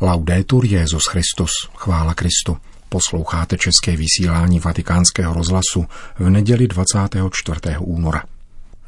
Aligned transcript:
Laudetur 0.00 0.64
Jezus 0.64 1.06
Christus, 1.06 1.50
chvála 1.74 2.14
Kristu. 2.14 2.56
Posloucháte 2.88 3.56
české 3.56 3.96
vysílání 3.96 4.60
vatikánského 4.60 5.34
rozhlasu 5.34 5.86
v 6.18 6.30
neděli 6.30 6.68
24. 6.68 7.60
února. 7.78 8.22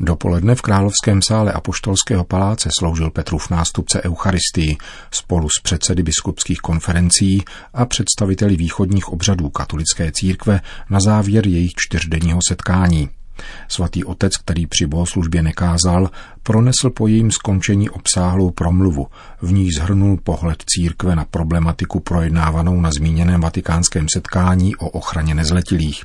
Dopoledne 0.00 0.54
v 0.54 0.62
Královském 0.62 1.22
sále 1.22 1.52
Apoštolského 1.52 2.24
paláce 2.24 2.68
sloužil 2.78 3.10
Petrův 3.10 3.50
nástupce 3.50 4.02
Eucharistii 4.02 4.76
spolu 5.10 5.48
s 5.48 5.62
předsedy 5.62 6.02
biskupských 6.02 6.58
konferencí 6.58 7.44
a 7.74 7.86
představiteli 7.86 8.56
východních 8.56 9.08
obřadů 9.08 9.50
katolické 9.50 10.12
církve 10.12 10.60
na 10.90 11.00
závěr 11.00 11.46
jejich 11.46 11.72
čtyřdenního 11.76 12.40
setkání– 12.48 13.08
Svatý 13.68 14.04
otec, 14.04 14.36
který 14.36 14.66
při 14.66 14.86
bohoslužbě 14.86 15.42
nekázal, 15.42 16.10
pronesl 16.42 16.90
po 16.90 17.06
jejím 17.06 17.30
skončení 17.30 17.90
obsáhlou 17.90 18.50
promluvu, 18.50 19.06
v 19.42 19.52
ní 19.52 19.68
zhrnul 19.72 20.18
pohled 20.22 20.62
církve 20.66 21.16
na 21.16 21.24
problematiku 21.24 22.00
projednávanou 22.00 22.80
na 22.80 22.90
zmíněném 22.98 23.40
vatikánském 23.40 24.06
setkání 24.14 24.76
o 24.76 24.88
ochraně 24.88 25.34
nezletilých. 25.34 26.04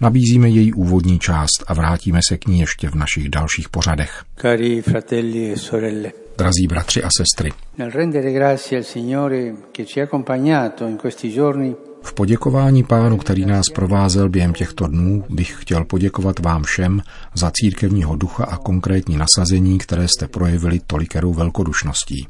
Nabízíme 0.00 0.48
její 0.48 0.72
úvodní 0.72 1.18
část 1.18 1.64
a 1.66 1.74
vrátíme 1.74 2.20
se 2.28 2.36
k 2.36 2.46
ní 2.46 2.60
ještě 2.60 2.90
v 2.90 2.94
našich 2.94 3.28
dalších 3.28 3.68
pořadech. 3.68 4.24
Cari 4.40 4.82
fratelli 4.82 5.52
e 5.52 5.56
sorelle. 5.56 6.12
Drazí 6.38 6.66
bratři 6.68 7.02
a 7.02 7.08
sestry. 7.16 7.52
Nel 7.78 7.90
rendere 7.90 8.32
grazie 8.32 8.78
al 8.78 8.84
Signore 8.84 9.52
che 9.72 9.84
ci 9.86 10.00
ha 10.00 10.04
accompagnato 10.04 10.86
in 10.86 10.96
questi 10.96 11.32
giorni 11.32 11.76
v 12.06 12.12
poděkování 12.12 12.84
pánu, 12.84 13.16
který 13.16 13.46
nás 13.46 13.68
provázel 13.68 14.28
během 14.28 14.52
těchto 14.52 14.86
dnů, 14.86 15.24
bych 15.28 15.56
chtěl 15.60 15.84
poděkovat 15.84 16.38
vám 16.38 16.62
všem 16.62 17.02
za 17.34 17.50
církevního 17.54 18.16
ducha 18.16 18.44
a 18.44 18.56
konkrétní 18.56 19.16
nasazení, 19.16 19.78
které 19.78 20.08
jste 20.08 20.28
projevili 20.28 20.80
tolikerou 20.86 21.32
velkodušností. 21.32 22.26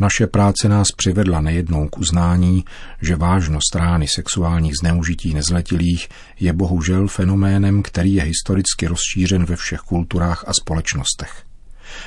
Naše 0.00 0.26
práce 0.26 0.68
nás 0.68 0.86
přivedla 0.96 1.40
nejednou 1.40 1.88
k 1.88 1.98
uznání, 1.98 2.64
že 3.02 3.16
vážnost 3.16 3.74
rány 3.74 4.08
sexuálních 4.08 4.72
zneužití 4.80 5.34
nezletilých 5.34 6.08
je 6.40 6.52
bohužel 6.52 7.08
fenoménem, 7.08 7.82
který 7.82 8.14
je 8.14 8.22
historicky 8.22 8.86
rozšířen 8.86 9.44
ve 9.44 9.56
všech 9.56 9.80
kulturách 9.80 10.44
a 10.46 10.52
společnostech. 10.52 11.44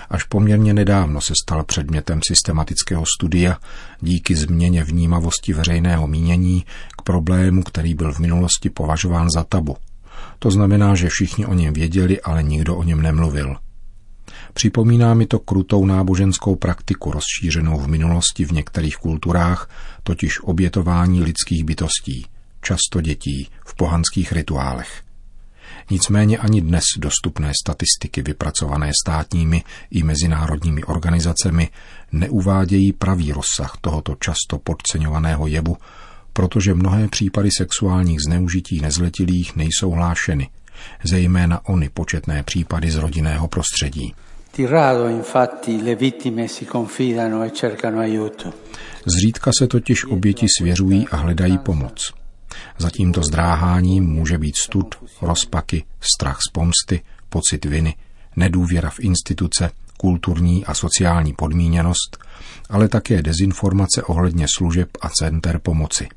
Až 0.10 0.24
poměrně 0.24 0.74
nedávno 0.74 1.22
se 1.22 1.34
stal 1.44 1.64
předmětem 1.64 2.20
systematického 2.28 3.04
studia 3.18 3.58
díky 4.02 4.36
změně 4.36 4.84
vnímavosti 4.84 5.54
veřejného 5.54 6.08
mínění 6.08 6.66
k 6.98 7.02
problému, 7.02 7.64
který 7.64 7.94
byl 7.94 8.14
v 8.14 8.20
minulosti 8.20 8.70
považován 8.70 9.30
za 9.30 9.44
tabu. 9.44 9.78
To 10.40 10.52
znamená, 10.52 10.96
že 10.96 11.10
všichni 11.10 11.46
o 11.46 11.54
něm 11.54 11.74
věděli, 11.74 12.22
ale 12.22 12.44
nikdo 12.44 12.76
o 12.76 12.84
něm 12.84 13.02
nemluvil. 13.02 13.56
Připomíná 14.54 15.14
mi 15.14 15.26
to 15.26 15.40
krutou 15.40 15.86
náboženskou 15.86 16.56
praktiku 16.56 17.12
rozšířenou 17.12 17.80
v 17.80 17.88
minulosti 17.88 18.46
v 18.46 18.52
některých 18.52 18.96
kulturách, 18.96 19.70
totiž 20.04 20.40
obětování 20.44 21.24
lidských 21.24 21.64
bytostí, 21.64 22.26
často 22.62 23.02
dětí, 23.02 23.50
v 23.66 23.76
pohanských 23.76 24.32
rituálech. 24.32 25.07
Nicméně 25.90 26.38
ani 26.38 26.62
dnes 26.62 26.84
dostupné 26.98 27.52
statistiky 27.64 28.22
vypracované 28.22 28.92
státními 29.04 29.64
i 29.92 30.04
mezinárodními 30.04 30.84
organizacemi 30.84 31.70
neuvádějí 32.12 32.94
pravý 32.94 33.32
rozsah 33.32 33.78
tohoto 33.82 34.16
často 34.20 34.58
podceňovaného 34.64 35.48
jevu, 35.48 35.78
protože 36.34 36.74
mnohé 36.74 37.08
případy 37.08 37.50
sexuálních 37.58 38.20
zneužití 38.28 38.82
nezletilých 38.82 39.56
nejsou 39.56 39.92
hlášeny, 39.92 40.50
zejména 41.04 41.66
ony 41.66 41.90
početné 41.90 42.44
případy 42.44 42.92
z 42.92 42.96
rodinného 42.96 43.48
prostředí. 43.48 44.14
Zřídka 49.06 49.52
se 49.60 49.68
totiž 49.68 50.06
oběti 50.06 50.46
svěřují 50.60 51.08
a 51.08 51.16
hledají 51.16 51.58
pomoc. 51.58 52.14
Za 52.78 52.90
tímto 52.90 53.24
zdráháním 53.24 54.04
může 54.04 54.38
být 54.38 54.56
stud, 54.58 54.96
rozpaky, 55.22 55.84
strach 56.00 56.38
z 56.50 56.52
pomsty, 56.52 57.02
pocit 57.30 57.66
viny, 57.66 57.96
nedůvěra 58.36 58.90
v 58.90 59.00
instituce, 59.00 59.72
kulturní 59.98 60.66
a 60.66 60.74
sociální 60.74 61.34
podmíněnost, 61.34 62.18
ale 62.70 62.90
také 62.90 63.22
dezinformace 63.22 64.04
ohledně 64.04 64.46
služeb 64.58 64.90
a 65.02 65.10
center 65.10 65.60
pomoci. 65.60 66.08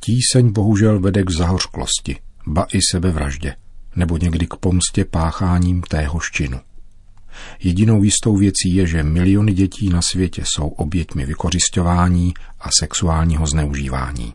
Tíseň 0.00 0.52
bohužel 0.52 1.00
vede 1.00 1.22
k 1.22 1.30
zahořklosti, 1.30 2.16
ba 2.46 2.66
i 2.72 2.78
sebevraždě, 2.92 3.56
nebo 3.96 4.16
někdy 4.16 4.46
k 4.46 4.56
pomstě 4.56 5.04
pácháním 5.04 5.82
téhož 5.82 6.30
činu. 6.30 6.60
Jedinou 7.60 8.02
jistou 8.02 8.36
věcí 8.36 8.74
je, 8.74 8.86
že 8.86 9.02
miliony 9.02 9.52
dětí 9.52 9.88
na 9.88 10.02
světě 10.02 10.42
jsou 10.44 10.68
oběťmi 10.68 11.26
vykořišťování 11.26 12.34
a 12.60 12.68
sexuálního 12.80 13.46
zneužívání. 13.46 14.34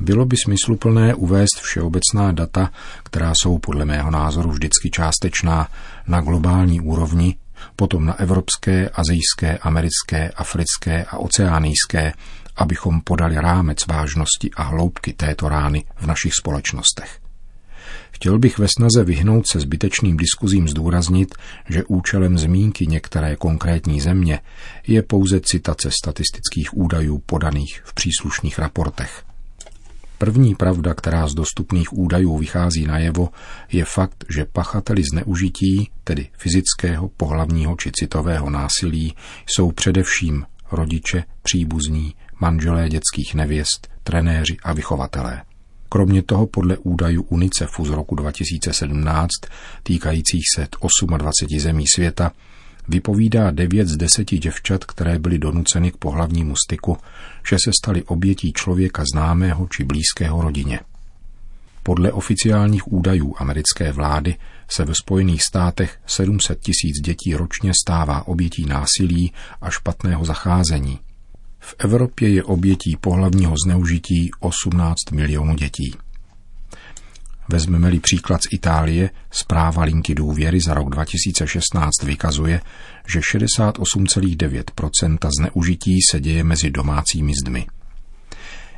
Bylo 0.00 0.24
by 0.24 0.36
smysluplné 0.44 1.14
uvést 1.14 1.60
všeobecná 1.62 2.32
data, 2.32 2.70
která 3.02 3.32
jsou 3.42 3.58
podle 3.58 3.84
mého 3.84 4.10
názoru 4.10 4.50
vždycky 4.50 4.90
částečná 4.90 5.68
na 6.06 6.20
globální 6.20 6.80
úrovni, 6.80 7.36
potom 7.76 8.04
na 8.04 8.20
evropské, 8.20 8.88
azijské, 8.88 9.58
americké, 9.58 10.30
africké 10.30 11.04
a 11.04 11.18
oceánijské, 11.18 12.12
abychom 12.56 13.00
podali 13.00 13.36
rámec 13.36 13.86
vážnosti 13.86 14.50
a 14.56 14.62
hloubky 14.62 15.12
této 15.12 15.48
rány 15.48 15.84
v 15.96 16.06
našich 16.06 16.32
společnostech. 16.34 17.18
Chtěl 18.10 18.38
bych 18.38 18.58
ve 18.58 18.68
snaze 18.68 19.04
vyhnout 19.04 19.46
se 19.48 19.60
zbytečným 19.60 20.16
diskuzím 20.16 20.68
zdůraznit, 20.68 21.34
že 21.68 21.84
účelem 21.84 22.38
zmínky 22.38 22.86
některé 22.86 23.36
konkrétní 23.36 24.00
země 24.00 24.40
je 24.86 25.02
pouze 25.02 25.40
citace 25.40 25.90
statistických 25.90 26.76
údajů 26.76 27.22
podaných 27.26 27.82
v 27.84 27.94
příslušných 27.94 28.58
raportech. 28.58 29.24
První 30.18 30.54
pravda, 30.54 30.94
která 30.94 31.28
z 31.28 31.34
dostupných 31.34 31.92
údajů 31.92 32.38
vychází 32.38 32.86
najevo, 32.86 33.28
je 33.72 33.84
fakt, 33.84 34.24
že 34.28 34.44
pachateli 34.44 35.02
zneužití, 35.12 35.90
tedy 36.04 36.28
fyzického, 36.38 37.08
pohlavního 37.08 37.76
či 37.76 37.90
citového 37.92 38.50
násilí, 38.50 39.14
jsou 39.46 39.72
především 39.72 40.44
rodiče, 40.72 41.24
příbuzní, 41.42 42.14
manželé 42.40 42.88
dětských 42.88 43.34
nevěst, 43.34 43.88
trenéři 44.02 44.56
a 44.62 44.72
vychovatelé. 44.72 45.42
Kromě 45.88 46.22
toho 46.22 46.46
podle 46.46 46.76
údajů 46.78 47.22
UNICEFu 47.22 47.84
z 47.84 47.90
roku 47.90 48.14
2017 48.14 49.30
týkajících 49.82 50.42
se 50.54 50.68
28 51.16 51.58
zemí 51.60 51.84
světa 51.94 52.32
vypovídá 52.88 53.50
9 53.50 53.88
z 53.88 53.96
10 53.96 54.24
děvčat, 54.24 54.84
které 54.84 55.18
byly 55.18 55.38
donuceny 55.38 55.92
k 55.92 55.96
pohlavnímu 55.96 56.54
styku, 56.66 56.96
že 57.50 57.56
se 57.64 57.70
stali 57.82 58.02
obětí 58.02 58.52
člověka 58.52 59.04
známého 59.12 59.68
či 59.76 59.84
blízkého 59.84 60.42
rodině. 60.42 60.80
Podle 61.82 62.12
oficiálních 62.12 62.92
údajů 62.92 63.34
americké 63.38 63.92
vlády 63.92 64.36
se 64.68 64.84
ve 64.84 64.94
Spojených 64.94 65.42
státech 65.42 65.98
700 66.06 66.60
tisíc 66.60 67.00
dětí 67.04 67.34
ročně 67.34 67.72
stává 67.84 68.26
obětí 68.26 68.66
násilí 68.66 69.32
a 69.60 69.70
špatného 69.70 70.24
zacházení. 70.24 70.98
V 71.58 71.74
Evropě 71.78 72.28
je 72.28 72.44
obětí 72.44 72.96
pohlavního 73.00 73.54
zneužití 73.66 74.30
18 74.40 75.10
milionů 75.12 75.54
dětí. 75.54 75.94
Vezmeme-li 77.48 78.00
příklad 78.00 78.42
z 78.42 78.46
Itálie, 78.52 79.10
zpráva 79.30 79.84
linky 79.84 80.14
důvěry 80.14 80.60
za 80.60 80.74
rok 80.74 80.90
2016 80.90 82.02
vykazuje, 82.02 82.60
že 83.06 83.20
68,9% 83.20 85.28
zneužití 85.38 85.98
se 86.10 86.20
děje 86.20 86.44
mezi 86.44 86.70
domácími 86.70 87.32
zdmi. 87.42 87.66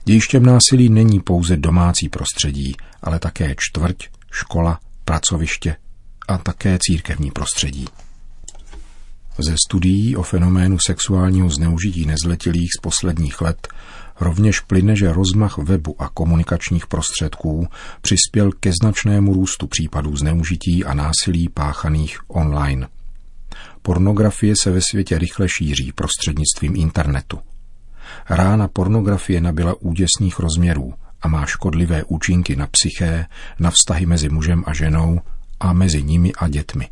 Dějištěm 0.04 0.42
násilí 0.42 0.88
není 0.88 1.20
pouze 1.20 1.56
domácí 1.56 2.08
prostředí, 2.08 2.76
ale 3.02 3.18
také 3.18 3.54
čtvrť, 3.58 4.08
škola, 4.30 4.80
pracoviště 5.04 5.76
a 6.28 6.38
také 6.38 6.78
církevní 6.80 7.30
prostředí. 7.30 7.86
Ze 9.38 9.54
studií 9.66 10.16
o 10.16 10.22
fenoménu 10.22 10.78
sexuálního 10.86 11.50
zneužití 11.50 12.06
nezletilých 12.06 12.70
z 12.78 12.80
posledních 12.80 13.40
let 13.40 13.68
rovněž 14.20 14.60
plyne, 14.60 14.96
že 14.96 15.12
rozmach 15.12 15.58
webu 15.58 16.02
a 16.02 16.08
komunikačních 16.08 16.86
prostředků 16.86 17.66
přispěl 18.00 18.52
ke 18.52 18.72
značnému 18.82 19.34
růstu 19.34 19.66
případů 19.66 20.16
zneužití 20.16 20.84
a 20.84 20.94
násilí 20.94 21.48
páchaných 21.48 22.18
online. 22.28 22.88
Pornografie 23.82 24.54
se 24.62 24.70
ve 24.70 24.80
světě 24.80 25.18
rychle 25.18 25.48
šíří 25.48 25.92
prostřednictvím 25.92 26.76
internetu. 26.76 27.38
Rána 28.30 28.68
pornografie 28.68 29.40
nabyla 29.40 29.74
úděsných 29.80 30.38
rozměrů 30.38 30.94
a 31.22 31.28
má 31.28 31.46
škodlivé 31.46 32.04
účinky 32.04 32.56
na 32.56 32.66
psyché, 32.66 33.26
na 33.58 33.70
vztahy 33.70 34.06
mezi 34.06 34.28
mužem 34.28 34.64
a 34.66 34.74
ženou 34.74 35.20
a 35.60 35.72
mezi 35.72 36.02
nimi 36.02 36.32
a 36.32 36.48
dětmi. 36.48 36.88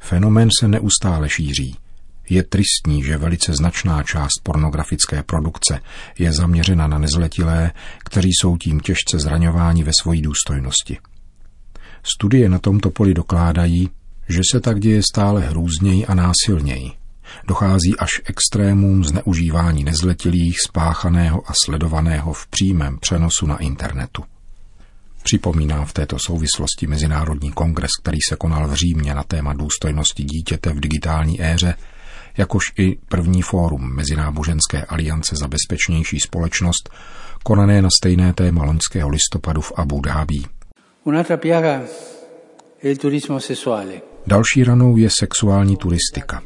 Fenomén 0.00 0.48
se 0.60 0.68
neustále 0.68 1.28
šíří. 1.28 1.76
Je 2.30 2.42
tristní, 2.42 3.04
že 3.04 3.16
velice 3.16 3.52
značná 3.52 4.02
část 4.02 4.40
pornografické 4.42 5.22
produkce 5.22 5.80
je 6.18 6.32
zaměřena 6.32 6.86
na 6.86 6.98
nezletilé, 6.98 7.72
kteří 8.04 8.30
jsou 8.40 8.56
tím 8.56 8.80
těžce 8.80 9.18
zraňováni 9.18 9.84
ve 9.84 9.92
své 10.02 10.16
důstojnosti. 10.16 10.98
Studie 12.02 12.48
na 12.48 12.58
tomto 12.58 12.90
poli 12.90 13.14
dokládají, 13.14 13.90
že 14.28 14.40
se 14.52 14.60
tak 14.60 14.80
děje 14.80 15.02
stále 15.12 15.40
hrůzněji 15.40 16.06
a 16.06 16.14
násilněji. 16.14 16.92
Dochází 17.48 17.96
až 17.98 18.10
extrémům 18.24 19.04
zneužívání 19.04 19.84
nezletilých, 19.84 20.56
spáchaného 20.66 21.42
a 21.50 21.52
sledovaného 21.64 22.32
v 22.32 22.46
přímém 22.46 22.98
přenosu 22.98 23.46
na 23.46 23.56
internetu. 23.56 24.24
Připomínám 25.22 25.86
v 25.86 25.92
této 25.92 26.16
souvislosti 26.26 26.86
Mezinárodní 26.86 27.52
kongres, 27.52 27.90
který 28.02 28.18
se 28.28 28.36
konal 28.36 28.68
v 28.68 28.74
Římě 28.74 29.14
na 29.14 29.22
téma 29.22 29.52
důstojnosti 29.52 30.24
dítěte 30.24 30.72
v 30.72 30.80
digitální 30.80 31.42
éře, 31.42 31.74
jakož 32.38 32.72
i 32.78 32.96
první 33.08 33.42
fórum 33.42 33.94
Mezináboženské 33.94 34.84
aliance 34.84 35.36
za 35.36 35.48
bezpečnější 35.48 36.20
společnost, 36.20 36.90
konané 37.44 37.82
na 37.82 37.88
stejné 37.98 38.32
téma 38.32 38.64
loňského 38.64 39.08
listopadu 39.08 39.60
v 39.60 39.72
Abu 39.76 40.00
Dhabi. 40.00 40.42
Další 44.26 44.64
ranou 44.64 44.96
je 44.96 45.10
sexuální 45.10 45.76
turistika. 45.76 46.42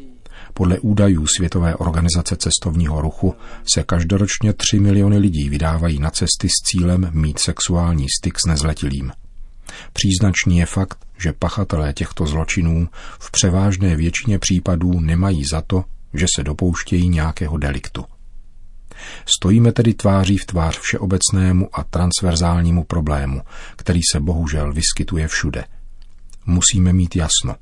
Podle 0.55 0.79
údajů 0.79 1.27
Světové 1.27 1.77
organizace 1.77 2.37
cestovního 2.37 3.01
ruchu 3.01 3.35
se 3.75 3.83
každoročně 3.83 4.53
3 4.53 4.81
miliony 4.81 5.19
lidí 5.19 5.49
vydávají 5.49 5.99
na 5.99 6.11
cesty 6.11 6.49
s 6.49 6.63
cílem 6.71 7.11
mít 7.13 7.39
sexuální 7.39 8.07
styk 8.21 8.39
s 8.39 8.47
nezletilým. 8.49 9.13
Příznačný 9.93 10.59
je 10.59 10.67
fakt, 10.67 10.99
že 11.23 11.33
pachatelé 11.33 11.93
těchto 11.93 12.27
zločinů 12.27 12.89
v 13.21 13.31
převážné 13.31 13.97
většině 13.97 14.39
případů 14.39 15.01
nemají 15.01 15.45
za 15.53 15.61
to, 15.61 15.85
že 16.15 16.27
se 16.37 16.43
dopouštějí 16.43 17.09
nějakého 17.09 17.59
deliktu. 17.59 18.05
Stojíme 19.37 19.73
tedy 19.73 19.95
tváří 19.95 20.39
v 20.39 20.47
tvář 20.47 20.79
všeobecnému 20.79 21.69
a 21.73 21.85
transverzálnímu 21.85 22.85
problému, 22.85 23.43
který 23.77 24.01
se 24.13 24.21
bohužel 24.21 24.73
vyskytuje 24.73 25.29
všude. 25.29 25.65
Musíme 26.47 26.93
mít 26.93 27.17
jasno. 27.17 27.57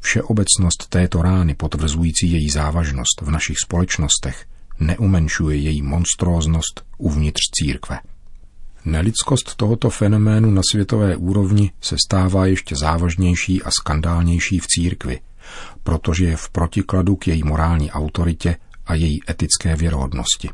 Všeobecnost 0.00 0.86
této 0.88 1.22
rány 1.22 1.54
potvrzující 1.54 2.32
její 2.32 2.50
závažnost 2.50 3.20
v 3.22 3.30
našich 3.30 3.56
společnostech 3.64 4.46
neumenšuje 4.80 5.56
její 5.56 5.82
monstróznost 5.82 6.84
uvnitř 6.98 7.40
církve. 7.54 7.98
Nelidskost 8.84 9.56
tohoto 9.56 9.90
fenoménu 9.90 10.50
na 10.50 10.62
světové 10.70 11.16
úrovni 11.16 11.72
se 11.80 11.96
stává 12.06 12.46
ještě 12.46 12.76
závažnější 12.76 13.62
a 13.62 13.70
skandálnější 13.70 14.58
v 14.58 14.66
církvi, 14.66 15.20
protože 15.82 16.24
je 16.24 16.36
v 16.36 16.50
protikladu 16.50 17.16
k 17.16 17.28
její 17.28 17.42
morální 17.44 17.90
autoritě 17.90 18.56
a 18.86 18.94
její 18.94 19.20
etické 19.30 19.76
věrohodnosti. 19.76 20.50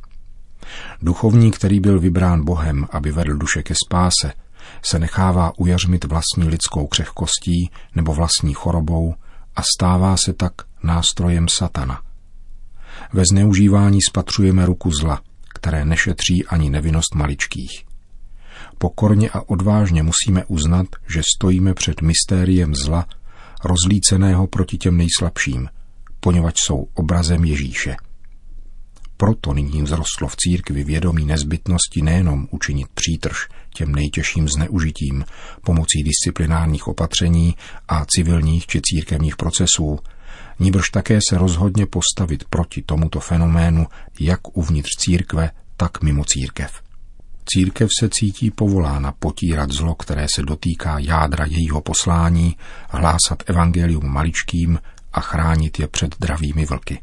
Duchovní, 1.02 1.50
který 1.50 1.80
byl 1.80 2.00
vybrán 2.00 2.44
Bohem, 2.44 2.86
aby 2.90 3.12
vedl 3.12 3.36
duše 3.36 3.62
ke 3.62 3.74
spáse, 3.86 4.32
se 4.82 4.98
nechává 4.98 5.52
ujařmit 5.58 6.04
vlastní 6.04 6.48
lidskou 6.48 6.86
křehkostí 6.86 7.70
nebo 7.94 8.14
vlastní 8.14 8.54
chorobou 8.54 9.14
a 9.56 9.62
stává 9.76 10.16
se 10.16 10.32
tak 10.32 10.52
nástrojem 10.82 11.46
satana. 11.48 12.02
Ve 13.12 13.22
zneužívání 13.32 13.98
spatřujeme 14.08 14.66
ruku 14.66 14.90
zla, 14.90 15.20
které 15.54 15.84
nešetří 15.84 16.46
ani 16.46 16.70
nevinnost 16.70 17.14
maličkých. 17.14 17.85
Pokorně 18.78 19.30
a 19.30 19.42
odvážně 19.48 20.02
musíme 20.02 20.44
uznat, 20.44 20.86
že 21.08 21.22
stojíme 21.36 21.74
před 21.74 22.02
mystériem 22.02 22.74
zla, 22.74 23.06
rozlíceného 23.64 24.46
proti 24.46 24.78
těm 24.78 24.96
nejslabším, 24.96 25.68
poněvadž 26.20 26.60
jsou 26.60 26.88
obrazem 26.94 27.44
Ježíše. 27.44 27.96
Proto 29.16 29.52
nyní 29.54 29.82
vzrostlo 29.82 30.28
v 30.28 30.36
církvi 30.36 30.84
vědomí 30.84 31.26
nezbytnosti 31.26 32.02
nejenom 32.02 32.48
učinit 32.50 32.88
přítrž 32.94 33.48
těm 33.74 33.94
nejtěžším 33.94 34.48
zneužitím 34.48 35.24
pomocí 35.64 36.02
disciplinárních 36.02 36.88
opatření 36.88 37.54
a 37.88 38.04
civilních 38.04 38.66
či 38.66 38.80
církevních 38.84 39.36
procesů, 39.36 39.98
níbrž 40.58 40.90
také 40.90 41.18
se 41.30 41.38
rozhodně 41.38 41.86
postavit 41.86 42.44
proti 42.44 42.82
tomuto 42.82 43.20
fenoménu 43.20 43.86
jak 44.20 44.56
uvnitř 44.58 44.90
církve, 44.98 45.50
tak 45.76 46.02
mimo 46.02 46.24
církev. 46.24 46.85
Církev 47.48 47.88
se 48.00 48.08
cítí 48.08 48.50
povolána 48.50 49.12
potírat 49.12 49.70
zlo, 49.70 49.94
které 49.94 50.26
se 50.34 50.42
dotýká 50.42 50.98
jádra 50.98 51.44
jejího 51.44 51.80
poslání, 51.80 52.56
hlásat 52.90 53.42
evangelium 53.46 54.06
maličkým 54.06 54.78
a 55.12 55.20
chránit 55.20 55.78
je 55.78 55.88
před 55.88 56.16
dravými 56.20 56.66
vlky. 56.66 57.00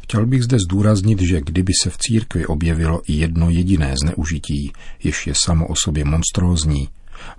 Chtěl 0.00 0.26
bych 0.26 0.42
zde 0.42 0.56
zdůraznit, 0.68 1.20
že 1.20 1.40
kdyby 1.40 1.72
se 1.82 1.90
v 1.90 1.98
církvi 1.98 2.46
objevilo 2.46 3.02
i 3.06 3.12
jedno 3.12 3.50
jediné 3.50 3.94
zneužití, 4.02 4.72
jež 5.02 5.26
je 5.26 5.34
samo 5.44 5.66
o 5.66 5.74
sobě 5.76 6.04
monstrózní, 6.04 6.88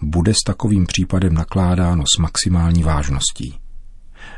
bude 0.02 0.34
s 0.34 0.44
takovým 0.46 0.86
případem 0.86 1.34
nakládáno 1.34 2.04
s 2.16 2.18
maximální 2.20 2.84
vážností. 2.84 3.60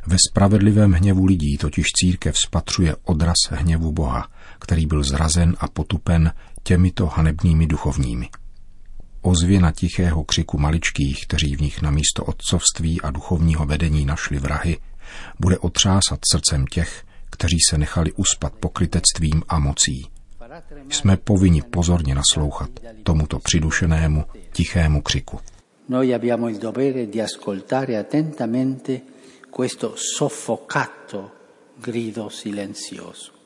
Ve 0.08 0.16
spravedlivém 0.30 0.92
hněvu 0.92 1.26
lidí 1.26 1.58
totiž 1.58 1.86
církev 1.88 2.36
spatřuje 2.46 2.96
odraz 3.04 3.36
hněvu 3.50 3.92
Boha, 3.92 4.28
který 4.60 4.86
byl 4.86 5.04
zrazen 5.04 5.56
a 5.60 5.68
potupen 5.68 6.32
těmito 6.70 7.06
hanebnými 7.06 7.68
duchovními. 7.68 8.30
Ozvěna 9.22 9.72
tichého 9.72 10.24
křiku 10.24 10.58
maličkých, 10.58 11.28
kteří 11.28 11.56
v 11.56 11.62
nich 11.62 11.82
na 11.82 11.92
místo 11.92 12.24
otcovství 12.24 13.02
a 13.02 13.12
duchovního 13.12 13.66
vedení 13.66 14.06
našli 14.06 14.40
vrahy, 14.40 14.78
bude 15.40 15.58
otřásat 15.58 16.20
srdcem 16.32 16.66
těch, 16.68 17.04
kteří 17.30 17.58
se 17.70 17.78
nechali 17.78 18.12
uspat 18.12 18.54
pokrytectvím 18.54 19.44
a 19.50 19.60
mocí. 19.60 20.08
Jsme 20.90 21.18
povinni 21.18 21.62
pozorně 21.62 22.16
naslouchat 22.16 22.70
tomuto 23.04 23.40
přidušenému, 23.40 24.26
tichému 24.52 25.02
křiku. 25.02 25.40
Noi 25.90 26.16
abbiamo 26.16 26.50
il 26.50 26.60
dovere 26.60 27.06
di 27.06 27.22
ascoltare 27.22 27.98
attentamente 27.98 29.02
questo 29.50 29.96
soffocato 29.98 31.32
grido 31.82 32.30
silenzioso. 32.30 33.39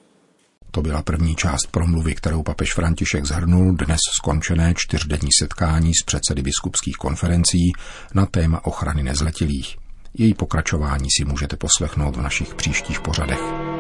To 0.76 0.82
byla 0.82 1.02
první 1.02 1.36
část 1.36 1.68
promluvy, 1.72 2.16
kterou 2.16 2.44
papež 2.44 2.74
František 2.74 3.26
zhrnul 3.26 3.76
dnes 3.76 4.00
skončené 4.20 4.74
čtyřdenní 4.78 5.30
setkání 5.40 5.92
s 5.96 6.06
předsedy 6.06 6.42
biskupských 6.42 6.96
konferencí 6.96 7.72
na 8.14 8.26
téma 8.26 8.66
ochrany 8.66 9.04
nezletilých. 9.04 9.78
Její 10.14 10.34
pokračování 10.34 11.08
si 11.18 11.26
můžete 11.26 11.56
poslechnout 11.56 12.16
v 12.16 12.22
našich 12.22 12.56
příštích 12.56 13.02
pořadech. 13.02 13.73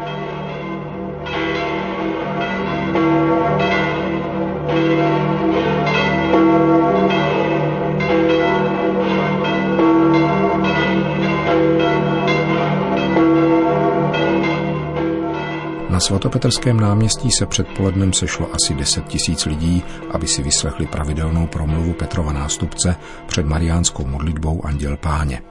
Svatopetrském 16.03 16.79
náměstí 16.79 17.31
se 17.31 17.45
předpolednem 17.45 18.13
sešlo 18.13 18.50
asi 18.53 18.73
10 18.73 19.05
tisíc 19.05 19.45
lidí, 19.45 19.83
aby 20.11 20.28
si 20.28 20.44
vyslechli 20.44 20.87
pravidelnou 20.87 21.47
promluvu 21.47 21.94
Petrova 21.94 22.33
nástupce 22.33 22.95
před 23.28 23.45
mariánskou 23.45 24.06
modlitbou 24.06 24.66
Anděl 24.66 24.97
Páně. 24.97 25.42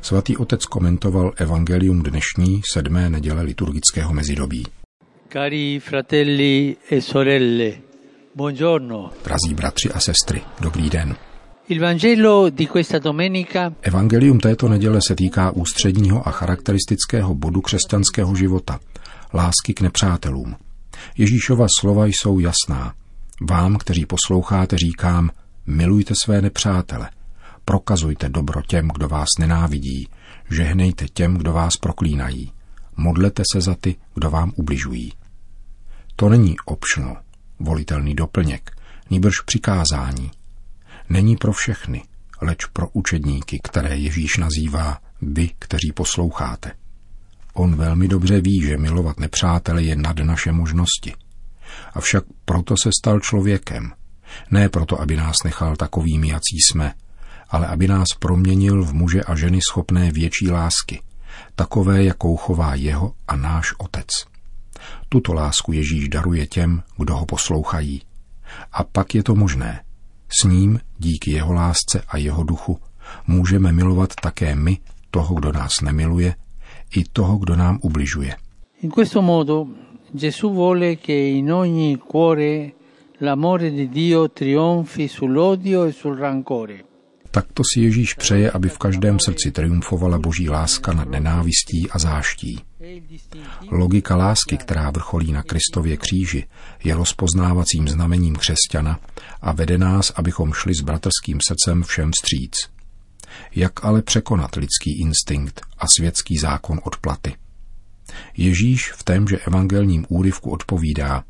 Svatý 0.00 0.36
otec 0.36 0.66
komentoval 0.66 1.32
evangelium 1.36 2.02
dnešní 2.02 2.60
sedmé 2.72 3.10
neděle 3.10 3.42
liturgického 3.42 4.12
mezidobí. 4.12 4.66
Cari 5.32 5.80
fratelli 5.80 6.76
e 6.90 7.00
sorelle, 7.00 7.72
buongiorno. 8.34 9.10
Drazí 9.24 9.54
bratři 9.54 9.90
a 9.90 10.00
sestry, 10.00 10.42
dobrý 10.60 10.90
den. 10.90 11.16
Il 11.68 11.80
Vangelo 11.80 12.50
di 12.50 12.66
questa 12.66 12.98
domenica 12.98 13.72
Evangelium 13.82 14.38
této 14.38 14.68
neděle 14.68 15.00
se 15.08 15.14
týká 15.14 15.50
ústředního 15.50 16.28
a 16.28 16.30
charakteristického 16.30 17.34
bodu 17.34 17.60
křesťanského 17.60 18.34
života– 18.34 18.80
lásky 19.34 19.74
k 19.74 19.80
nepřátelům. 19.80 20.56
Ježíšova 21.16 21.66
slova 21.80 22.06
jsou 22.06 22.38
jasná. 22.38 22.94
Vám, 23.50 23.76
kteří 23.76 24.06
posloucháte, 24.06 24.76
říkám, 24.78 25.30
milujte 25.66 26.14
své 26.24 26.42
nepřátele, 26.42 27.10
prokazujte 27.64 28.28
dobro 28.28 28.62
těm, 28.62 28.88
kdo 28.88 29.08
vás 29.08 29.28
nenávidí, 29.38 30.08
žehnejte 30.50 31.08
těm, 31.08 31.36
kdo 31.36 31.52
vás 31.52 31.76
proklínají, 31.76 32.52
modlete 32.96 33.42
se 33.52 33.60
za 33.60 33.74
ty, 33.74 33.96
kdo 34.14 34.30
vám 34.30 34.52
ubližují. 34.56 35.12
To 36.16 36.28
není 36.28 36.56
optional, 36.64 37.16
volitelný 37.58 38.14
doplněk, 38.14 38.70
nýbrž 39.10 39.40
přikázání. 39.40 40.30
Není 41.08 41.36
pro 41.36 41.52
všechny, 41.52 42.02
leč 42.42 42.64
pro 42.64 42.88
učedníky, 42.92 43.60
které 43.62 43.96
Ježíš 43.96 44.36
nazývá 44.36 44.98
vy, 45.22 45.50
kteří 45.58 45.92
posloucháte. 45.92 46.72
On 47.54 47.76
velmi 47.76 48.08
dobře 48.08 48.40
ví, 48.40 48.62
že 48.62 48.78
milovat 48.78 49.20
nepřátele 49.20 49.82
je 49.82 49.96
nad 49.96 50.18
naše 50.18 50.52
možnosti. 50.52 51.14
Avšak 51.92 52.24
proto 52.44 52.74
se 52.82 52.90
stal 53.00 53.20
člověkem. 53.20 53.92
Ne 54.50 54.68
proto, 54.68 55.00
aby 55.00 55.16
nás 55.16 55.36
nechal 55.44 55.76
takovými, 55.76 56.28
jací 56.28 56.58
jsme, 56.60 56.94
ale 57.48 57.66
aby 57.66 57.88
nás 57.88 58.08
proměnil 58.18 58.84
v 58.84 58.94
muže 58.94 59.22
a 59.22 59.36
ženy 59.36 59.58
schopné 59.70 60.12
větší 60.12 60.50
lásky, 60.50 61.02
takové, 61.54 62.04
jakou 62.04 62.36
chová 62.36 62.74
jeho 62.74 63.14
a 63.28 63.36
náš 63.36 63.74
otec. 63.78 64.08
Tuto 65.08 65.32
lásku 65.32 65.72
Ježíš 65.72 66.08
daruje 66.08 66.46
těm, 66.46 66.82
kdo 66.98 67.16
ho 67.16 67.26
poslouchají. 67.26 68.02
A 68.72 68.84
pak 68.84 69.14
je 69.14 69.22
to 69.22 69.34
možné. 69.34 69.84
S 70.40 70.44
ním, 70.44 70.80
díky 70.98 71.30
jeho 71.30 71.52
lásce 71.52 72.02
a 72.08 72.16
jeho 72.16 72.42
duchu, 72.42 72.80
můžeme 73.26 73.72
milovat 73.72 74.14
také 74.22 74.56
my 74.56 74.78
toho, 75.10 75.34
kdo 75.34 75.52
nás 75.52 75.72
nemiluje 75.82 76.34
i 76.96 77.04
toho, 77.12 77.38
kdo 77.38 77.56
nám 77.56 77.78
ubližuje. 77.82 78.36
In 78.80 78.90
questo 78.90 79.22
modo 79.22 79.68
Gesù 80.14 80.52
vuole 80.52 80.96
che 80.96 81.12
in 81.12 81.52
ogni 81.52 81.98
cuore 81.98 82.74
l'amore 83.18 83.70
di 83.70 83.88
Dio 83.88 84.30
trionfi 84.30 85.08
sull'odio 85.08 85.84
e 85.84 85.92
sul 85.92 86.16
rancore. 86.16 86.84
Takto 87.30 87.62
si 87.64 87.80
Ježíš 87.80 88.14
přeje, 88.14 88.50
aby 88.50 88.68
v 88.68 88.78
každém 88.78 89.18
srdci 89.18 89.50
triumfovala 89.50 90.18
boží 90.18 90.48
láska 90.48 90.92
nad 90.92 91.08
nenávistí 91.08 91.90
a 91.90 91.98
záští. 91.98 92.60
Logika 93.70 94.16
lásky, 94.16 94.56
která 94.56 94.90
vrcholí 94.90 95.32
na 95.32 95.42
Kristově 95.42 95.96
kříži, 95.96 96.46
je 96.84 96.94
rozpoznávacím 96.94 97.88
znamením 97.88 98.36
křesťana 98.36 99.00
a 99.42 99.52
vede 99.52 99.78
nás, 99.78 100.12
abychom 100.16 100.52
šli 100.52 100.74
s 100.74 100.80
bratrským 100.80 101.38
srdcem 101.48 101.82
všem 101.82 102.10
stříc. 102.20 102.73
Jak 103.54 103.84
ale 103.84 104.02
překonat 104.02 104.54
lidský 104.54 105.00
instinkt 105.00 105.60
a 105.78 105.86
světský 105.96 106.38
zákon 106.38 106.80
odplaty? 106.84 107.34
Ježíš 108.36 108.92
v 108.92 109.04
témže 109.04 109.38
evangelním 109.38 110.06
úryvku 110.08 110.50
odpovídá, 110.50 111.24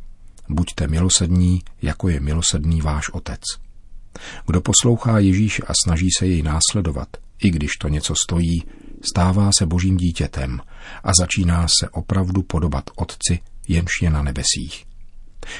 buďte 0.49 0.87
milosední, 0.87 1.63
jako 1.83 2.09
je 2.09 2.21
milosedný 2.21 2.81
váš 2.81 3.09
otec. 3.09 3.41
Kdo 4.47 4.61
poslouchá 4.61 5.19
Ježíše 5.19 5.63
a 5.67 5.73
snaží 5.85 6.09
se 6.19 6.27
jej 6.27 6.43
následovat, 6.43 7.09
i 7.45 7.51
když 7.51 7.71
to 7.81 7.89
něco 7.89 8.15
stojí, 8.25 8.63
stává 9.13 9.51
se 9.59 9.67
božím 9.67 9.97
dítětem 9.97 10.61
a 11.05 11.13
začíná 11.19 11.67
se 11.81 11.89
opravdu 11.89 12.43
podobat 12.43 12.85
Otci, 12.97 13.39
jenž 13.69 13.91
je 14.03 14.11
na 14.11 14.23
nebesích. 14.23 14.85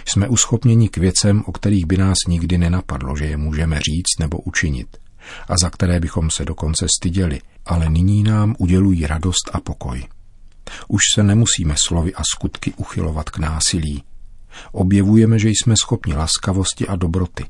Jsme 0.05 0.29
uschopněni 0.29 0.89
k 0.89 0.97
věcem, 0.97 1.43
o 1.47 1.53
kterých 1.53 1.87
by 1.87 1.97
nás 1.97 2.17
nikdy 2.29 2.59
nenapadlo, 2.59 3.17
že 3.17 3.25
je 3.25 3.37
můžeme 3.37 3.77
říct 3.77 4.21
nebo 4.21 4.39
učinit, 4.39 4.97
a 5.49 5.54
za 5.62 5.71
které 5.71 6.00
bychom 6.00 6.31
se 6.31 6.45
dokonce 6.45 6.87
styděli, 6.99 7.40
ale 7.66 7.88
nyní 7.88 8.23
nám 8.23 8.54
udělují 8.59 9.07
radost 9.07 9.50
a 9.52 9.61
pokoj. 9.61 10.07
Už 10.88 11.02
se 11.14 11.23
nemusíme 11.23 11.75
slovy 11.76 12.14
a 12.14 12.23
skutky 12.35 12.73
uchylovat 12.76 13.31
k 13.31 13.38
násilí. 13.38 14.02
Objevujeme, 14.73 15.38
že 15.38 15.49
jsme 15.49 15.75
schopni 15.83 16.14
laskavosti 16.14 16.87
a 16.87 16.97
dobroty 16.97 17.45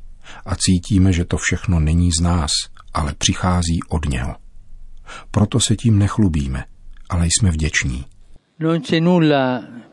a 0.45 0.55
cítíme, 0.55 1.13
že 1.13 1.25
to 1.25 1.37
všechno 1.37 1.79
není 1.79 2.09
z 2.19 2.23
nás, 2.23 2.51
ale 2.93 3.13
přichází 3.17 3.79
od 3.89 4.05
něho. 4.05 4.35
Proto 5.31 5.59
se 5.59 5.75
tím 5.75 5.99
nechlubíme, 5.99 6.63
ale 7.09 7.25
jsme 7.25 7.51
vděční. 7.51 8.05
E 8.61 9.84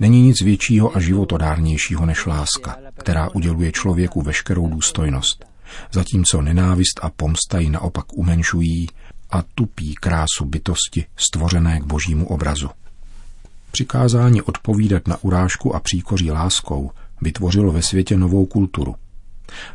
není 0.00 0.22
nic 0.22 0.40
většího 0.40 0.96
a 0.96 1.00
životodárnějšího 1.00 2.06
než 2.06 2.26
láska, 2.26 2.76
která 2.96 3.28
uděluje 3.34 3.72
člověku 3.72 4.22
veškerou 4.22 4.68
důstojnost, 4.68 5.44
zatímco 5.92 6.42
nenávist 6.42 7.00
a 7.02 7.10
pomsta 7.10 7.58
ji 7.58 7.70
naopak 7.70 8.12
umenšují 8.12 8.86
a 9.30 9.42
tupí 9.54 9.94
krásu 9.94 10.44
bytosti 10.44 11.04
stvořené 11.16 11.80
k 11.80 11.84
božímu 11.84 12.28
obrazu. 12.28 12.68
Přikázání 13.70 14.42
odpovídat 14.42 15.08
na 15.08 15.16
urážku 15.22 15.74
a 15.74 15.80
příkoří 15.80 16.30
láskou 16.30 16.90
vytvořilo 17.20 17.72
ve 17.72 17.82
světě 17.82 18.16
novou 18.16 18.46
kulturu. 18.46 18.94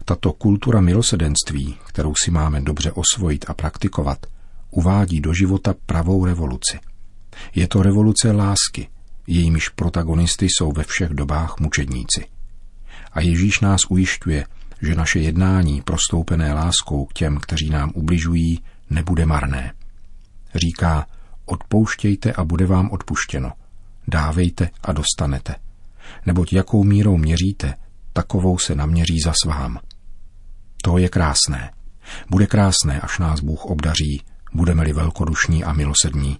Tato 0.06 0.34
kultura 0.34 0.82
milosedenství, 0.82 1.78
kterou 1.88 2.14
si 2.24 2.32
máme 2.32 2.62
dobře 2.62 2.92
osvojit 2.92 3.46
a 3.48 3.54
praktikovat, 3.54 4.26
uvádí 4.72 5.22
do 5.22 5.34
života 5.34 5.76
pravou 5.86 6.26
revoluci. 6.26 6.80
Je 7.56 7.68
to 7.68 7.84
revoluce 7.84 8.32
lásky, 8.32 8.88
jejímiž 9.28 9.70
protagonisty 9.70 10.46
jsou 10.46 10.72
ve 10.72 10.84
všech 10.84 11.10
dobách 11.10 11.60
mučedníci. 11.60 12.26
A 13.12 13.22
Ježíš 13.22 13.60
nás 13.60 13.82
ujišťuje, 13.90 14.46
že 14.82 14.96
naše 14.96 15.20
jednání 15.20 15.82
prostoupené 15.82 16.54
láskou 16.54 17.06
k 17.06 17.14
těm, 17.14 17.38
kteří 17.38 17.70
nám 17.70 17.92
ubližují, 17.96 18.60
nebude 18.90 19.26
marné. 19.26 19.74
Říká, 20.56 21.08
odpouštějte 21.46 22.34
a 22.34 22.44
bude 22.44 22.66
vám 22.66 22.92
odpuštěno. 22.92 23.52
Dávejte 24.08 24.70
a 24.82 24.92
dostanete. 24.92 25.56
Neboť 26.26 26.54
jakou 26.54 26.84
mírou 26.84 27.18
měříte, 27.18 27.74
takovou 28.14 28.58
se 28.58 28.76
naměří 28.76 29.20
za 29.26 29.34
svám. 29.44 29.80
To 30.84 30.98
je 30.98 31.10
krásné. 31.10 31.72
Bude 32.30 32.48
krásné, 32.48 33.02
až 33.02 33.20
nás 33.20 33.40
Bůh 33.40 33.66
obdaří, 33.66 34.22
budeme-li 34.54 34.94
velkodušní 34.94 35.64
a 35.64 35.74
milosední. 35.74 36.38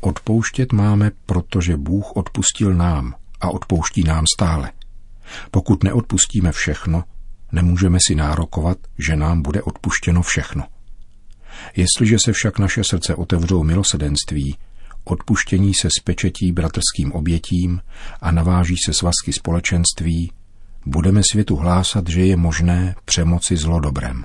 Odpouštět 0.00 0.72
máme, 0.72 1.10
protože 1.26 1.76
Bůh 1.76 2.16
odpustil 2.16 2.74
nám 2.74 3.14
a 3.40 3.50
odpouští 3.50 4.02
nám 4.04 4.24
stále. 4.36 4.72
Pokud 5.50 5.84
neodpustíme 5.84 6.52
všechno, 6.52 7.04
nemůžeme 7.52 7.98
si 8.06 8.14
nárokovat, 8.14 8.78
že 8.98 9.16
nám 9.16 9.42
bude 9.42 9.62
odpuštěno 9.62 10.22
všechno. 10.22 10.64
Jestliže 11.76 12.16
se 12.24 12.32
však 12.32 12.58
naše 12.58 12.84
srdce 12.84 13.14
otevřou 13.14 13.62
milosedenství, 13.64 14.56
odpuštění 15.04 15.74
se 15.74 15.88
spečetí 16.00 16.52
bratrským 16.52 17.12
obětím 17.12 17.80
a 18.20 18.30
naváží 18.30 18.74
se 18.86 18.92
svazky 18.92 19.32
společenství, 19.32 20.32
budeme 20.86 21.20
světu 21.32 21.56
hlásat, 21.56 22.08
že 22.08 22.20
je 22.20 22.36
možné 22.36 22.94
přemoci 23.04 23.56
zlo 23.56 23.80
dobrem. 23.80 24.24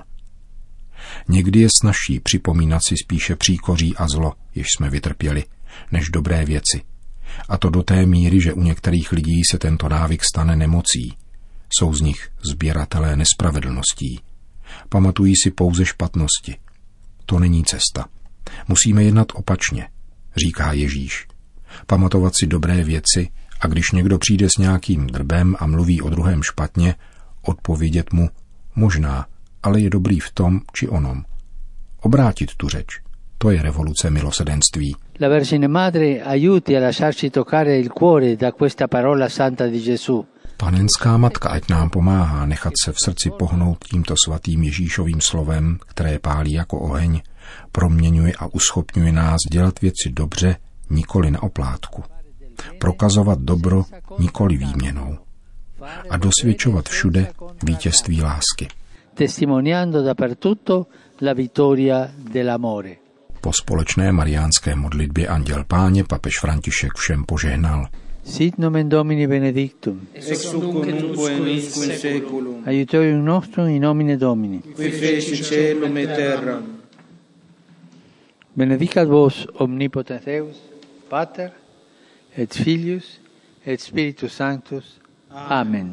Někdy 1.28 1.60
je 1.60 1.68
snažší 1.80 2.20
připomínat 2.20 2.80
si 2.84 2.94
spíše 3.04 3.36
příkoří 3.36 3.96
a 3.96 4.08
zlo, 4.08 4.32
jež 4.54 4.66
jsme 4.76 4.90
vytrpěli, 4.90 5.44
než 5.92 6.08
dobré 6.08 6.44
věci. 6.44 6.82
A 7.48 7.58
to 7.58 7.70
do 7.70 7.82
té 7.82 8.06
míry, 8.06 8.40
že 8.40 8.52
u 8.52 8.62
některých 8.62 9.12
lidí 9.12 9.42
se 9.50 9.58
tento 9.58 9.88
návyk 9.88 10.24
stane 10.24 10.56
nemocí. 10.56 11.16
Jsou 11.78 11.94
z 11.94 12.00
nich 12.00 12.28
sběratelé 12.50 13.16
nespravedlností. 13.16 14.20
Pamatují 14.88 15.34
si 15.42 15.50
pouze 15.50 15.84
špatnosti. 15.84 16.56
To 17.26 17.38
není 17.38 17.64
cesta. 17.64 18.08
Musíme 18.68 19.04
jednat 19.04 19.28
opačně, 19.34 19.88
říká 20.36 20.72
Ježíš. 20.72 21.26
Pamatovat 21.86 22.32
si 22.40 22.46
dobré 22.46 22.84
věci 22.84 23.28
a 23.60 23.66
když 23.66 23.90
někdo 23.90 24.18
přijde 24.18 24.46
s 24.46 24.58
nějakým 24.58 25.06
drbem 25.06 25.56
a 25.58 25.66
mluví 25.66 26.02
o 26.02 26.10
druhém 26.10 26.42
špatně, 26.42 26.94
odpovědět 27.42 28.12
mu 28.12 28.28
možná, 28.74 29.26
ale 29.62 29.80
je 29.80 29.90
dobrý 29.90 30.20
v 30.20 30.32
tom 30.32 30.60
či 30.72 30.88
onom. 30.88 31.24
Obrátit 32.00 32.54
tu 32.54 32.68
řeč. 32.68 33.03
To 33.38 33.50
je 33.50 33.62
revoluce 33.62 34.10
milosedenství. 34.10 34.96
La 35.20 35.28
Vergine 35.28 35.68
Madre 35.68 36.22
aiuti 36.22 36.76
a 36.76 36.80
lasciarci 36.80 37.30
toccare 37.30 37.78
il 37.78 37.90
cuore 37.90 38.36
da 38.36 38.52
questa 38.52 38.88
parola 38.88 39.28
santa 39.28 39.66
di 39.66 39.80
Gesù. 39.80 40.24
Panenská 40.56 41.18
matka 41.18 41.50
ať 41.50 41.68
nám 41.68 41.90
pomáhá 41.90 42.46
nechat 42.46 42.72
se 42.78 42.92
v 42.92 42.98
srdci 42.98 43.30
pohnout 43.34 43.84
tímto 43.84 44.14
svatým 44.14 44.62
Ježíšovým 44.62 45.20
slovem, 45.20 45.78
které 45.86 46.18
pálí 46.18 46.52
jako 46.52 46.78
oheň, 46.78 47.20
proměňuje 47.72 48.32
a 48.38 48.46
uschopňuje 48.54 49.12
nás 49.12 49.40
dělat 49.50 49.80
věci 49.80 50.10
dobře, 50.10 50.56
nikoli 50.90 51.30
na 51.30 51.42
oplátku. 51.42 52.02
Prokazovat 52.78 53.38
dobro 53.38 53.84
nikoli 54.18 54.56
výměnou. 54.56 55.18
A 56.10 56.16
dosvědčovat 56.16 56.88
všude 56.88 57.32
vítězství 57.64 58.22
lásky. 58.22 58.68
Testimoniando 59.14 60.02
dappertutto 60.02 60.86
la 61.22 61.32
vittoria 61.32 62.08
dell'amore. 62.32 63.03
Po 63.44 63.52
společné 63.52 64.12
mariánské 64.12 64.74
modlitbě 64.74 65.28
Anděl 65.28 65.64
Páně 65.64 66.04
papež 66.04 66.40
František 66.40 66.92
všem 66.94 67.24
požehnal. 67.24 67.86
Sit 68.24 68.58
nomen 68.58 68.88
Domini 68.88 69.26
benedictum. 69.26 70.08
Ex 70.14 70.44
hoc 70.52 70.64
nunc 70.64 71.76
in 71.76 71.98
seculum. 71.98 72.62
Aiutorium 72.66 73.24
nostrum 73.24 73.68
in 73.68 73.82
nomine 73.82 74.16
Domini. 74.16 74.58
Qui 74.58 74.90
feci 74.90 75.36
celum 75.36 75.96
et 75.96 76.06
terra. 76.16 76.62
Benedicat 78.56 79.08
vos 79.08 79.46
omnipotens 79.52 80.24
Deus, 80.24 80.56
Pater, 81.08 81.50
et 82.36 82.54
Filius, 82.54 83.20
et 83.66 83.80
Spiritus 83.80 84.32
Sanctus. 84.32 85.00
Amen. 85.30 85.92